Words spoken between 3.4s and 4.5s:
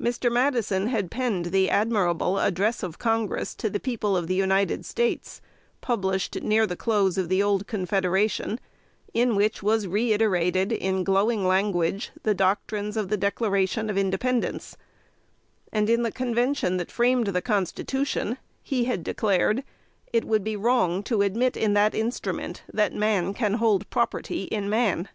to the people of the